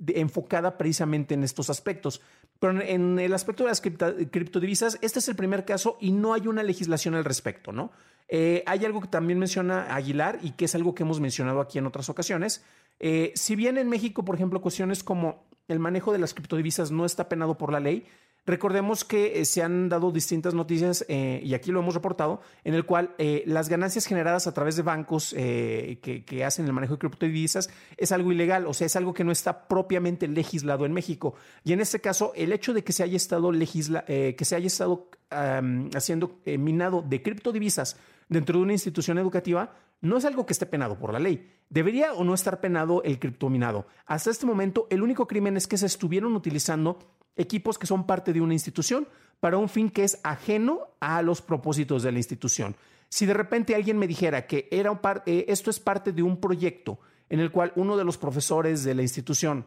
enfocada 0.09 0.77
precisamente 0.77 1.35
en 1.35 1.43
estos 1.43 1.71
aspectos. 1.71 2.21
Pero 2.59 2.81
en, 2.83 3.19
el 3.19 3.33
aspecto 3.33 3.65
de 3.65 3.71
las 3.71 3.81
criptodivisas, 3.81 4.99
este 5.01 5.21
es 5.21 5.29
el 5.29 5.37
primer 5.37 5.65
caso 5.65 5.97
y 6.01 6.13
no 6.13 6.35
hay 6.35 6.47
una 6.49 6.63
legislación 6.63 7.15
al 7.15 7.25
respecto, 7.25 7.73
¿no? 7.73 7.93
Eh, 8.29 8.63
hay 8.67 8.85
algo 8.85 9.01
que 9.01 9.09
también 9.09 9.39
menciona 9.39 9.95
Aguilar 9.95 10.41
y 10.43 10.51
que 10.51 10.65
es 10.65 10.75
algo 10.75 10.95
que 10.95 11.05
hemos 11.05 11.21
mencionado 11.21 11.61
aquí 11.61 11.79
en 11.79 11.87
otras 11.87 12.09
ocasiones. 12.09 12.63
si 13.35 13.57
bien 13.57 13.79
en 13.79 13.89
México, 13.89 14.25
por 14.25 14.35
ejemplo, 14.35 14.61
cuestiones 14.61 15.03
como 15.03 15.47
el 15.69 15.79
manejo 15.79 16.13
de 16.13 16.19
las 16.19 16.35
criptodivisas 16.35 16.91
no 16.91 17.05
está 17.05 17.29
penado 17.29 17.57
por 17.57 17.73
la 17.73 17.81
ley, 17.81 18.07
Recordemos 18.47 19.05
que 19.05 19.41
eh, 19.41 19.45
se 19.45 19.63
han 19.63 19.89
dado 19.89 20.13
distintas 20.13 20.55
noticias, 20.55 21.05
eh, 21.09 21.41
y 21.43 21.55
aquí 21.55 21.73
lo 21.73 21.81
hemos 21.81 21.95
reportado, 21.95 22.41
en 22.63 22.75
el 22.75 22.87
cual 22.87 23.13
eh, 23.19 23.43
las 23.45 23.69
ganancias 23.69 24.07
generadas 24.07 24.47
a 24.47 24.55
través 24.55 24.77
de 24.77 24.83
bancos 24.83 25.35
que, 25.37 26.25
que, 26.25 26.45
hacen 26.45 26.65
el 26.65 26.73
manejo 26.73 26.95
de 26.95 26.99
criptodivisas 27.01 27.69
es 27.97 28.13
algo 28.13 28.31
ilegal, 28.31 28.67
o 28.67 28.75
sea, 28.75 28.87
es 28.87 28.95
algo 28.95 29.15
que 29.15 29.25
no 29.25 29.33
está 29.33 29.67
propiamente 29.67 30.29
legislado 30.29 30.87
en 30.87 30.93
México. 30.93 31.35
Y 31.65 31.73
en 31.73 31.81
este 31.81 32.01
caso, 32.01 32.33
el 32.37 32.53
hecho 32.53 32.73
de 32.73 32.85
que 32.85 32.93
se 32.93 33.03
haya 33.03 33.17
estado, 33.17 33.51
legisla, 33.51 34.05
que 34.05 34.45
se 34.45 34.55
haya 34.55 34.69
estado 34.69 35.11
haciendo 35.29 36.39
minado 36.59 37.03
de 37.03 37.23
criptodivisas 37.23 37.97
dentro 38.29 38.59
de 38.59 38.65
una 38.65 38.73
institución 38.73 39.19
educativa, 39.19 39.75
no 40.01 40.19
es 40.19 40.25
algo 40.25 40.47
que 40.47 40.53
esté 40.53 40.67
penado 40.67 40.99
por 40.99 41.13
la 41.13 41.19
ley. 41.19 41.53
¿Debería 41.69 42.13
o 42.13 42.23
no 42.23 42.35
estar 42.35 42.61
penado 42.61 43.03
el 43.03 43.19
criptominado? 43.19 43.87
Hasta 44.07 44.31
este 44.31 44.47
momento, 44.47 44.87
el 44.91 45.03
único 45.03 45.27
crimen 45.27 45.57
es 45.57 45.67
que 45.67 45.79
se 45.79 45.87
estuvieron 45.87 46.37
utilizando 46.37 46.99
equipos 47.37 47.79
que 47.79 47.87
son 47.87 48.07
parte 48.07 48.33
de 48.33 48.41
una 48.41 48.55
institución 48.55 49.09
para 49.41 49.59
un 49.59 49.69
fin 49.69 49.91
que 49.91 50.05
es 50.05 50.19
ajeno 50.23 50.89
a 51.01 51.23
los 51.23 51.43
propósitos 51.43 52.03
de 52.03 52.13
la 52.13 52.19
institución. 52.19 52.77
Si 53.09 53.27
de 53.27 53.35
repente 53.35 53.75
alguien 53.75 53.99
me 53.99 54.07
dijera 54.07 54.47
que 54.47 54.69
era 54.71 54.99
eh, 55.27 55.45
esto 55.49 55.71
es 55.71 55.79
parte 55.79 56.13
de 56.13 56.23
un 56.23 56.41
proyecto 56.41 56.99
en 57.29 57.41
el 57.41 57.51
cual 57.51 57.73
uno 57.77 57.97
de 57.97 58.05
los 58.05 58.19
profesores 58.19 58.85
de 58.85 58.95
la 58.95 59.03
institución 59.03 59.67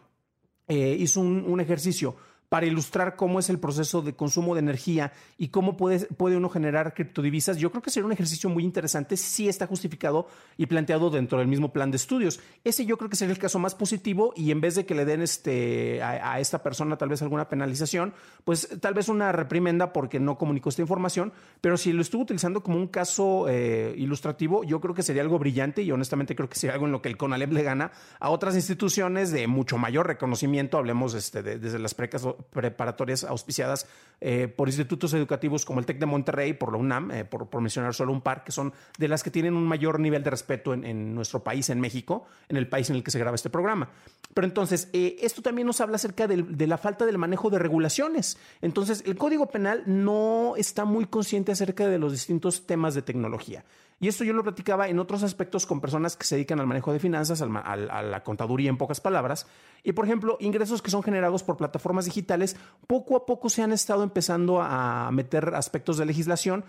eh, 0.67 0.95
hizo 0.99 1.21
un 1.21 1.59
ejercicio 1.59 2.15
para 2.49 2.65
ilustrar 2.65 3.15
cómo 3.15 3.39
es 3.39 3.49
el 3.51 3.59
proceso 3.59 4.01
de 4.01 4.15
consumo 4.15 4.55
de 4.55 4.59
energía 4.59 5.13
y 5.37 5.49
cómo 5.49 5.77
puede, 5.77 6.07
puede 6.07 6.35
uno 6.35 6.49
generar 6.49 6.95
criptodivisas, 6.95 7.57
yo 7.57 7.69
creo 7.69 7.83
que 7.83 7.91
sería 7.91 8.07
un 8.07 8.11
ejercicio 8.11 8.49
muy 8.49 8.63
interesante 8.63 9.17
si 9.17 9.47
está 9.47 9.67
justificado 9.67 10.27
y 10.57 10.65
planteado 10.65 11.11
dentro 11.11 11.37
del 11.37 11.47
mismo 11.47 11.71
plan 11.71 11.91
de 11.91 11.97
estudios. 11.97 12.39
Ese 12.63 12.87
yo 12.87 12.97
creo 12.97 13.09
que 13.09 13.15
sería 13.15 13.33
el 13.33 13.39
caso 13.39 13.59
más 13.59 13.75
positivo 13.75 14.33
y 14.35 14.49
en 14.49 14.61
vez 14.61 14.73
de 14.73 14.87
que 14.87 14.95
le 14.95 15.05
den 15.05 15.21
este, 15.21 16.01
a, 16.01 16.39
esta 16.39 16.63
persona 16.63 16.97
tal 16.97 17.09
vez 17.09 17.21
alguna 17.21 17.47
penalización, 17.47 18.13
pues 18.43 18.67
tal 18.81 18.95
vez 18.95 19.09
una 19.09 19.31
reprimenda 19.31 19.93
porque 19.93 20.19
no 20.19 20.39
comunicó 20.39 20.69
esta 20.69 20.81
información, 20.81 21.31
pero 21.61 21.77
si 21.77 21.93
lo 21.93 22.01
estuvo 22.01 22.23
utilizando 22.23 22.63
como 22.63 22.77
un 22.77 22.87
caso 22.87 23.45
eh, 23.47 23.93
ilustrativo, 23.95 24.63
yo 24.63 24.81
creo 24.81 24.95
que 24.95 25.03
sería 25.03 25.21
algo 25.21 25.37
brillante 25.37 25.83
y 25.83 25.91
honestamente 25.91 26.35
creo 26.35 26.49
que 26.49 26.57
sería 26.57 26.73
algo 26.73 26.87
en 26.87 26.93
lo 26.93 27.03
que 27.03 27.09
el 27.09 27.17
CONALEP 27.17 27.51
le 27.51 27.61
gana 27.61 27.91
a 28.19 28.31
otras 28.31 28.55
instituciones 28.55 29.29
de 29.29 29.45
mucho 29.45 29.77
mayor 29.77 30.07
reconocimiento, 30.07 30.79
hablemos 30.79 31.13
este, 31.13 31.43
desde 31.43 31.77
las 31.77 31.93
precas 31.93 32.25
preparatorias 32.51 33.23
auspiciadas 33.23 33.87
eh, 34.21 34.47
por 34.47 34.67
institutos 34.67 35.13
educativos 35.13 35.65
como 35.65 35.79
el 35.79 35.85
TEC 35.85 35.99
de 35.99 36.05
Monterrey, 36.05 36.53
por 36.53 36.71
la 36.71 36.77
UNAM, 36.77 37.11
eh, 37.11 37.25
por, 37.25 37.61
mencionar 37.61 37.93
solo 37.93 38.11
un 38.11 38.21
par, 38.21 38.43
que 38.43 38.51
son 38.51 38.73
de 38.97 39.07
las 39.07 39.23
que 39.23 39.31
tienen 39.31 39.55
un 39.55 39.65
mayor 39.65 39.99
nivel 39.99 40.23
de 40.23 40.29
respeto 40.29 40.73
en, 40.73 41.15
nuestro 41.15 41.43
país, 41.43 41.69
en 41.69 41.79
México, 41.79 42.25
en 42.49 42.57
el 42.57 42.67
país 42.67 42.89
en 42.89 42.97
el 42.97 43.03
que 43.03 43.11
se 43.11 43.19
graba 43.19 43.35
este 43.35 43.49
programa. 43.49 43.89
Pero 44.33 44.45
entonces, 44.45 44.89
eh, 44.93 45.17
esto 45.21 45.41
también 45.41 45.65
nos 45.65 45.81
habla 45.81 45.95
acerca 45.95 46.27
de 46.27 46.67
la 46.67 46.77
falta 46.77 47.05
del 47.05 47.17
manejo 47.17 47.49
de 47.49 47.59
regulaciones. 47.59 48.37
Entonces, 48.61 49.03
el 49.05 49.15
Código 49.15 49.47
Penal 49.47 49.83
no 49.85 50.55
está 50.57 50.85
muy 50.85 51.05
consciente 51.05 51.51
acerca 51.51 51.87
de 51.87 51.97
los 51.97 52.11
distintos 52.11 52.67
temas 52.67 52.95
de 52.95 53.01
tecnología. 53.01 53.63
Y 53.99 54.07
esto 54.07 54.23
yo 54.23 54.33
lo 54.33 54.43
platicaba 54.43 54.87
en 54.87 54.99
otros 54.99 55.23
aspectos 55.23 55.65
con 55.65 55.81
personas 55.81 56.15
que 56.15 56.25
se 56.25 56.35
dedican 56.35 56.59
al 56.59 56.67
manejo 56.67 56.93
de 56.93 56.99
finanzas, 56.99 57.41
a 57.41 57.75
la 57.75 58.23
contaduría 58.23 58.69
en 58.69 58.77
pocas 58.77 59.01
palabras. 59.01 59.45
Y 59.83 59.91
por 59.91 60.05
ejemplo, 60.05 60.37
ingresos 60.39 60.81
que 60.81 60.91
son 60.91 61.03
generados 61.03 61.43
por 61.43 61.57
plataformas 61.57 62.05
digitales, 62.05 62.55
poco 62.87 63.17
a 63.17 63.25
poco 63.25 63.49
se 63.49 63.61
han 63.61 63.73
estado 63.73 64.03
empezando 64.03 64.61
a 64.61 65.09
meter 65.11 65.53
aspectos 65.53 65.97
de 65.97 66.05
legislación 66.05 66.63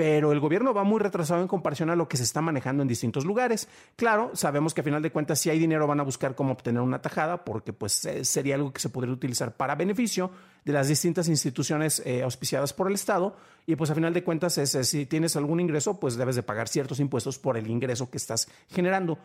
pero 0.00 0.32
el 0.32 0.40
gobierno 0.40 0.72
va 0.72 0.82
muy 0.82 0.98
retrasado 0.98 1.42
en 1.42 1.46
comparación 1.46 1.90
a 1.90 1.94
lo 1.94 2.08
que 2.08 2.16
se 2.16 2.22
está 2.22 2.40
manejando 2.40 2.80
en 2.80 2.88
distintos 2.88 3.26
lugares. 3.26 3.68
Claro, 3.96 4.30
sabemos 4.32 4.72
que 4.72 4.80
a 4.80 4.84
final 4.84 5.02
de 5.02 5.12
cuentas 5.12 5.38
si 5.38 5.50
hay 5.50 5.58
dinero 5.58 5.86
van 5.86 6.00
a 6.00 6.04
buscar 6.04 6.34
cómo 6.34 6.54
obtener 6.54 6.80
una 6.80 7.02
tajada 7.02 7.44
porque 7.44 7.74
pues 7.74 8.06
eh, 8.06 8.24
sería 8.24 8.54
algo 8.54 8.72
que 8.72 8.80
se 8.80 8.88
podría 8.88 9.12
utilizar 9.12 9.54
para 9.58 9.74
beneficio 9.74 10.30
de 10.64 10.72
las 10.72 10.88
distintas 10.88 11.28
instituciones 11.28 12.00
eh, 12.06 12.22
auspiciadas 12.22 12.72
por 12.72 12.88
el 12.88 12.94
Estado 12.94 13.36
y 13.66 13.76
pues 13.76 13.90
a 13.90 13.94
final 13.94 14.14
de 14.14 14.24
cuentas 14.24 14.56
es, 14.56 14.70
si 14.88 15.04
tienes 15.04 15.36
algún 15.36 15.60
ingreso 15.60 16.00
pues 16.00 16.16
debes 16.16 16.34
de 16.34 16.44
pagar 16.44 16.68
ciertos 16.68 16.98
impuestos 16.98 17.38
por 17.38 17.58
el 17.58 17.66
ingreso 17.66 18.10
que 18.10 18.16
estás 18.16 18.48
generando. 18.70 19.18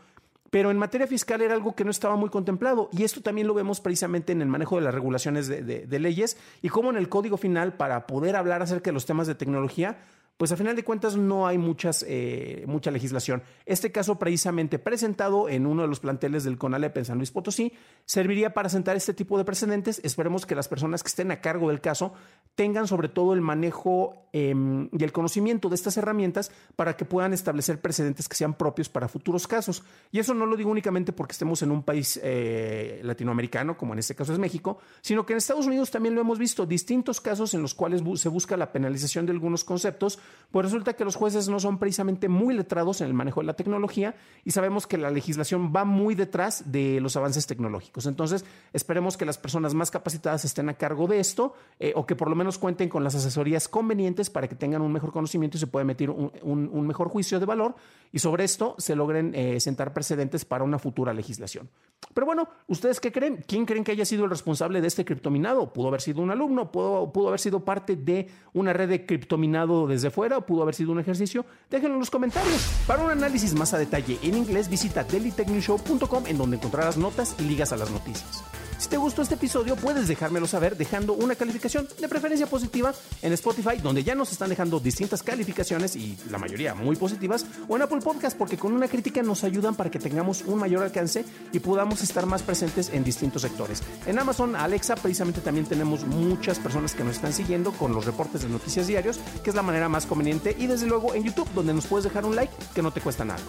Pero 0.50 0.72
en 0.72 0.77
materia 0.77 1.08
fiscal 1.08 1.41
era 1.41 1.53
algo 1.53 1.74
que 1.74 1.86
no 1.86 1.91
estaba 1.91 2.17
muy 2.17 2.29
contemplado 2.29 2.89
y 2.91 3.05
esto 3.05 3.22
también 3.22 3.48
lo 3.48 3.53
vemos 3.53 3.79
precisamente 3.79 4.34
en 4.34 4.41
el 4.41 4.50
manejo 4.50 4.75
de 4.75 4.82
las 4.82 4.94
regulaciones 4.94 5.48
de, 5.48 5.63
de 5.63 6.00
leyes 6.00 6.36
y 6.62 6.67
cómo 6.67 6.89
en 6.89 6.98
el 6.98 7.08
código 7.08 7.38
final 7.38 7.77
para 7.77 8.08
poder 8.08 8.36
hablar 8.36 8.62
acerca 8.62 8.89
de 8.89 8.94
los 8.94 9.05
temas 9.05 9.25
de 9.25 9.36
tecnología 9.36 9.98
pues 10.38 10.51
a 10.51 10.58
final 10.58 10.75
de 10.75 10.84
cuentas 10.84 11.15
no 11.15 11.48
hay 11.48 11.58
muchas, 11.58 12.06
eh, 12.08 12.65
mucha 12.68 12.92
legislación. 12.92 13.42
Este 13.65 13.92
caso 13.92 14.20
precisamente 14.20 14.80
presentado 14.80 15.48
en 15.48 15.65
uno 15.65 15.84
de 15.84 15.88
los 15.88 16.01
planteles 16.01 16.44
del 16.44 16.58
CONALEP 16.58 16.98
en 16.98 17.06
San 17.06 17.18
Luis 17.18 17.32
Potosí 17.32 17.72
serviría 18.06 18.54
para 18.54 18.68
sentar 18.68 18.98
este 18.98 19.13
tipo 19.13 19.38
de 19.38 19.46
precedentes. 19.46 20.01
Esperemos 20.04 20.46
que 20.46 20.56
las 20.56 20.68
personas 20.68 21.04
que 21.04 21.08
estén 21.08 21.32
a 21.32 21.39
cargo 21.39 21.70
del 21.70 21.80
caso 21.80 22.13
tengan 22.56 22.88
sobre 22.88 23.08
todo 23.08 23.34
el 23.34 23.39
manejo 23.39 24.27
em, 24.34 24.89
y 24.92 25.04
el 25.04 25.13
conocimiento 25.13 25.70
de 25.70 25.75
estas 25.75 25.96
herramientas 25.96 26.51
para 26.75 26.98
que 26.98 27.06
puedan 27.06 27.32
establecer 27.32 27.80
precedentes 27.80 28.27
que 28.27 28.36
sean 28.36 28.56
propios 28.56 28.89
para 28.89 29.08
futuros 29.08 29.48
casos. 29.48 29.84
Y 30.12 30.20
eso 30.20 30.34
no 30.34 30.46
lo 30.46 30.58
digo 30.58 30.70
únicamente 30.70 31.13
porque 31.13 31.32
estemos 31.32 31.62
en 31.62 31.72
un 31.72 31.84
país 31.84 32.20
eh, 32.22 33.00
latinoamericano, 33.04 33.77
como 33.77 33.94
en 33.94 34.00
este 34.00 34.15
caso 34.15 34.34
es 34.34 34.39
México, 34.39 34.80
sino 35.01 35.25
que 35.25 35.32
en 35.32 35.38
Estados 35.38 35.65
Unidos 35.65 35.92
también 35.92 36.13
lo 36.13 36.22
hemos 36.22 36.39
visto, 36.39 36.65
distintos 36.65 37.22
casos 37.22 37.54
en 37.54 37.62
los 37.62 37.74
cuales 37.74 38.01
se 38.20 38.30
busca 38.30 38.58
la 38.58 38.74
penalización 38.74 39.25
de 39.25 39.32
algunos 39.32 39.63
conceptos 39.63 40.20
pues 40.55 40.67
resulta 40.67 40.94
que 40.94 41.03
los 41.03 41.17
jueces 41.17 41.50
no 41.50 41.60
son 41.60 41.79
precisamente 41.79 42.29
muy 42.29 42.53
letrados 42.53 43.01
en 43.01 43.08
el 43.08 43.13
manejo 43.13 43.41
de 43.41 43.48
la 43.48 43.55
tecnología 43.55 44.15
y 44.46 44.51
sabemos 44.51 44.88
que 44.88 44.98
la 44.98 45.12
legislación 45.12 45.74
va 45.75 45.84
muy 45.84 46.15
detrás 46.15 46.72
de 46.72 47.01
los 47.01 47.17
avances 47.17 47.46
tecnológicos. 47.46 48.05
Entonces, 48.05 48.46
esperemos 48.72 49.17
que 49.17 49.25
las 49.25 49.38
personas 49.38 49.74
más 49.74 49.91
capacitadas 49.91 50.46
estén 50.46 50.70
a 50.70 50.75
cargo 50.75 51.08
de 51.08 51.20
esto 51.20 51.55
eh, 51.79 51.91
o 51.96 52.05
que 52.05 52.15
por 52.15 52.29
lo 52.29 52.38
menos 52.38 52.58
cuenten 52.58 52.88
con 52.88 53.03
las 53.03 53.15
asesorías 53.15 53.67
convenientes 53.67 54.29
para 54.29 54.48
que 54.48 54.55
tengan 54.55 54.82
un 54.82 54.94
mejor 54.94 55.12
conocimiento 55.12 55.58
y 55.58 55.60
se 55.60 55.67
pueda 55.67 55.84
emitir 55.84 56.10
un, 56.10 56.88
mejor 56.88 57.10
juicio 57.10 57.39
de 57.39 57.46
valor 57.46 57.75
y 58.13 58.20
sobre 58.20 58.46
esto 58.46 58.75
se 58.77 58.96
logren 58.96 59.34
eh, 59.36 59.60
sentar 59.60 59.94
precedentes 59.94 60.46
para 60.46 60.63
una 60.63 60.79
futura 60.79 61.13
legislación. 61.13 61.70
Pero 62.13 62.27
bueno, 62.27 62.48
¿ustedes 62.67 63.01
qué 63.01 63.12
creen? 63.12 63.44
¿Quién 63.46 63.65
creen 63.65 63.84
que 63.84 63.91
haya 63.91 64.05
sido 64.05 64.24
el 64.24 64.29
responsable 64.29 64.79
de 64.79 64.88
este 64.88 65.03
criptominado? 65.03 65.74
¿Pudo 65.74 65.89
haber 65.89 66.01
sido 66.01 66.22
un 66.22 66.32
alumno? 66.32 66.72
¿Pudo, 66.72 67.12
pudo 67.12 67.27
haber 67.27 67.39
sido 67.41 67.65
parte 67.65 67.98
de 67.98 68.29
una 68.53 68.72
red 68.72 68.88
de 68.88 69.05
criptominado 69.05 69.88
desde 69.88 70.12
fuera 70.16 70.38
o 70.38 70.46
pudo 70.46 70.64
haber 70.64 70.74
sido 70.74 70.94
un 70.94 71.00
ejercicio? 71.00 71.46
Déjenlo 71.70 71.96
en 71.96 72.00
los 72.00 72.10
comentarios. 72.10 72.66
Para 72.88 73.04
un 73.04 73.12
análisis 73.12 73.54
más 73.54 73.74
a 73.74 73.78
detalle 73.78 74.18
en 74.24 74.38
inglés, 74.38 74.70
visita 74.70 75.04
dailytechnewshow.com 75.04 76.24
en 76.28 76.38
donde 76.38 76.56
encontrarás 76.56 76.96
notas 76.98 77.36
y 77.38 77.44
ligas 77.44 77.74
a 77.74 77.78
las 77.78 77.92
noticias. 77.92 78.44
Si 78.77 78.89
te 78.89 78.98
gustó 78.98 79.22
este 79.22 79.36
episodio, 79.36 79.75
puedes 79.77 80.08
dejármelo 80.08 80.48
saber 80.48 80.75
dejando 80.75 81.13
una 81.13 81.36
calificación 81.36 81.88
de 82.00 82.10
preferencia 82.10 82.46
positiva 82.46 82.94
en 83.22 83.34
Spotify, 83.34 83.77
donde 83.82 84.03
ya 84.03 84.15
nos 84.15 84.32
están 84.32 84.50
dejando 84.50 84.79
distintas 84.79 85.24
calificaciones 85.24 85.96
y 85.96 86.17
la 86.29 86.38
mayoría 86.38 86.75
muy 86.75 86.96
positivas, 86.96 87.46
o 87.67 87.75
en 87.75 87.82
Apple 87.82 88.01
Podcast, 88.01 88.38
porque 88.38 88.58
con 88.58 88.74
una 88.74 88.88
crítica 88.88 89.24
nos 89.24 89.44
ayudan 89.44 89.75
para 89.75 89.89
que 89.89 89.98
tengamos 89.98 90.44
un 90.46 90.60
mayor 90.60 90.84
alcance 90.84 91.25
y 91.53 91.60
podamos 91.60 92.01
estar 92.03 92.25
más 92.25 92.44
presentes 92.44 92.89
en 92.89 93.03
distintos 93.03 93.44
sectores. 93.44 93.82
En 94.05 94.20
Amazon 94.20 94.55
Alexa, 94.55 94.96
precisamente 94.96 95.41
también 95.41 95.65
tenemos 95.65 96.05
muchas 96.05 96.60
personas 96.60 96.94
que 96.94 97.03
nos 97.03 97.15
están 97.15 97.34
siguiendo 97.34 97.72
con 97.72 97.94
los 97.94 98.05
reportes 98.05 98.44
de 98.44 98.50
noticias 98.50 98.88
diarios, 98.88 99.20
que 99.44 99.50
es 99.50 99.55
la 99.55 99.63
manera 99.63 99.89
más 99.89 100.05
conveniente, 100.05 100.55
y 100.60 100.67
desde 100.67 100.86
luego 100.86 101.13
en 101.15 101.24
YouTube, 101.24 101.50
donde 101.55 101.74
nos 101.74 101.88
puedes 101.88 102.03
dejar 102.03 102.25
un 102.25 102.36
like 102.36 102.53
que 102.74 102.82
no 102.82 102.91
te 102.91 103.01
cuesta 103.01 103.24
nada. 103.24 103.41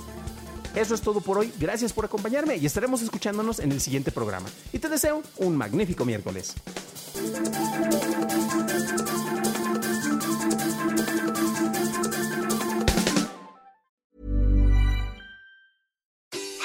Eso 0.77 0.95
es 0.95 1.01
todo 1.01 1.23
por 1.23 1.39
hoy. 1.39 1.53
Gracias 1.59 1.93
por 1.93 2.05
acompañarme 2.05 2.57
y 2.57 2.67
estaremos 2.67 3.01
escuchándonos 3.01 3.61
en 3.61 3.73
el 3.73 3.81
siguiente 3.81 4.13
programa. 4.13 4.49
Y 4.75 4.79
te 4.79 4.89
deseo 4.89 5.23
un 5.39 5.57
magnífico 5.57 6.05
miércoles. 6.05 6.55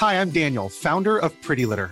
Hi, 0.01 0.15
I'm 0.15 0.31
Daniel, 0.31 0.67
founder 0.67 1.17
of 1.17 1.31
Pretty 1.41 1.65
Litter. 1.65 1.91